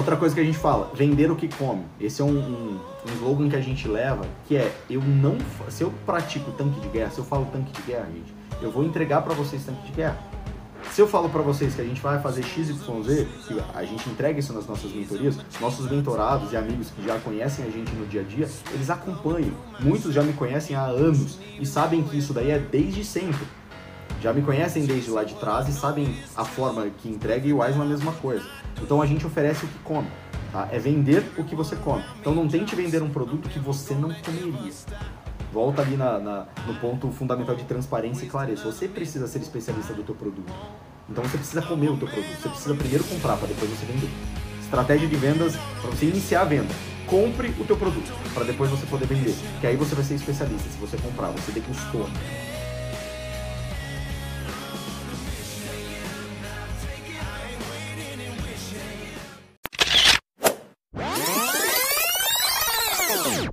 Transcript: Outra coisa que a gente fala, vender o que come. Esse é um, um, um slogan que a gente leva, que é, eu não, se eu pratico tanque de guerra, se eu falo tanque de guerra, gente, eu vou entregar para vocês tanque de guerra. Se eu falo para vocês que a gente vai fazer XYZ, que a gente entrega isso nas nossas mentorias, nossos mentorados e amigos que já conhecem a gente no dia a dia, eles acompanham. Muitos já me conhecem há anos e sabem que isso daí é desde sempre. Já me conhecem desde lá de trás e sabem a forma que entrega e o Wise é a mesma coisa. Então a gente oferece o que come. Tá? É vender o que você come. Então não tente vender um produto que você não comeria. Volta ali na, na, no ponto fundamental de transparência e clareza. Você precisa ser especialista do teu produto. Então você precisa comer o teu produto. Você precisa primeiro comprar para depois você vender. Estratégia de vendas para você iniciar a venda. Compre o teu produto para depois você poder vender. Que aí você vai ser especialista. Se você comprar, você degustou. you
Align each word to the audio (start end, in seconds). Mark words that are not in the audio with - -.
Outra 0.00 0.16
coisa 0.16 0.34
que 0.34 0.40
a 0.40 0.44
gente 0.44 0.56
fala, 0.56 0.90
vender 0.94 1.30
o 1.30 1.36
que 1.36 1.46
come. 1.46 1.84
Esse 2.00 2.22
é 2.22 2.24
um, 2.24 2.30
um, 2.30 2.80
um 3.06 3.12
slogan 3.16 3.50
que 3.50 3.56
a 3.56 3.60
gente 3.60 3.86
leva, 3.86 4.24
que 4.48 4.56
é, 4.56 4.74
eu 4.88 5.02
não, 5.02 5.36
se 5.68 5.82
eu 5.82 5.92
pratico 6.06 6.50
tanque 6.52 6.80
de 6.80 6.88
guerra, 6.88 7.10
se 7.10 7.18
eu 7.18 7.24
falo 7.24 7.46
tanque 7.52 7.70
de 7.70 7.82
guerra, 7.82 8.06
gente, 8.06 8.34
eu 8.62 8.70
vou 8.70 8.82
entregar 8.82 9.20
para 9.20 9.34
vocês 9.34 9.62
tanque 9.62 9.82
de 9.82 9.92
guerra. 9.92 10.18
Se 10.90 11.02
eu 11.02 11.06
falo 11.06 11.28
para 11.28 11.42
vocês 11.42 11.74
que 11.74 11.82
a 11.82 11.84
gente 11.84 12.00
vai 12.00 12.18
fazer 12.18 12.42
XYZ, 12.42 13.26
que 13.46 13.62
a 13.74 13.84
gente 13.84 14.08
entrega 14.08 14.40
isso 14.40 14.54
nas 14.54 14.66
nossas 14.66 14.90
mentorias, 14.90 15.36
nossos 15.60 15.90
mentorados 15.90 16.50
e 16.50 16.56
amigos 16.56 16.90
que 16.90 17.04
já 17.04 17.18
conhecem 17.20 17.66
a 17.66 17.70
gente 17.70 17.92
no 17.92 18.06
dia 18.06 18.22
a 18.22 18.24
dia, 18.24 18.48
eles 18.72 18.88
acompanham. 18.88 19.52
Muitos 19.80 20.14
já 20.14 20.22
me 20.22 20.32
conhecem 20.32 20.74
há 20.74 20.84
anos 20.84 21.38
e 21.60 21.66
sabem 21.66 22.02
que 22.02 22.16
isso 22.16 22.32
daí 22.32 22.50
é 22.50 22.58
desde 22.58 23.04
sempre. 23.04 23.46
Já 24.20 24.34
me 24.34 24.42
conhecem 24.42 24.84
desde 24.84 25.10
lá 25.10 25.24
de 25.24 25.34
trás 25.34 25.66
e 25.66 25.72
sabem 25.72 26.14
a 26.36 26.44
forma 26.44 26.86
que 26.98 27.08
entrega 27.08 27.46
e 27.46 27.54
o 27.54 27.62
Wise 27.62 27.78
é 27.78 27.82
a 27.82 27.86
mesma 27.86 28.12
coisa. 28.12 28.46
Então 28.82 29.00
a 29.00 29.06
gente 29.06 29.26
oferece 29.26 29.64
o 29.64 29.68
que 29.68 29.78
come. 29.78 30.08
Tá? 30.52 30.68
É 30.70 30.78
vender 30.78 31.24
o 31.38 31.44
que 31.44 31.54
você 31.54 31.74
come. 31.76 32.04
Então 32.20 32.34
não 32.34 32.46
tente 32.46 32.76
vender 32.76 33.02
um 33.02 33.08
produto 33.08 33.48
que 33.48 33.58
você 33.58 33.94
não 33.94 34.12
comeria. 34.12 34.72
Volta 35.50 35.80
ali 35.80 35.96
na, 35.96 36.18
na, 36.18 36.46
no 36.66 36.74
ponto 36.74 37.10
fundamental 37.10 37.56
de 37.56 37.64
transparência 37.64 38.26
e 38.26 38.28
clareza. 38.28 38.62
Você 38.64 38.86
precisa 38.86 39.26
ser 39.26 39.38
especialista 39.38 39.94
do 39.94 40.02
teu 40.02 40.14
produto. 40.14 40.52
Então 41.08 41.24
você 41.24 41.38
precisa 41.38 41.62
comer 41.62 41.88
o 41.88 41.96
teu 41.96 42.06
produto. 42.06 42.36
Você 42.42 42.48
precisa 42.50 42.74
primeiro 42.74 43.04
comprar 43.04 43.38
para 43.38 43.48
depois 43.48 43.70
você 43.70 43.86
vender. 43.86 44.10
Estratégia 44.60 45.08
de 45.08 45.16
vendas 45.16 45.56
para 45.80 45.90
você 45.90 46.06
iniciar 46.06 46.42
a 46.42 46.44
venda. 46.44 46.74
Compre 47.06 47.48
o 47.58 47.64
teu 47.64 47.76
produto 47.76 48.12
para 48.34 48.44
depois 48.44 48.70
você 48.70 48.84
poder 48.84 49.06
vender. 49.06 49.34
Que 49.62 49.66
aí 49.66 49.76
você 49.76 49.94
vai 49.94 50.04
ser 50.04 50.14
especialista. 50.14 50.68
Se 50.68 50.76
você 50.76 50.98
comprar, 50.98 51.28
você 51.30 51.52
degustou. 51.52 52.06
you 63.26 63.50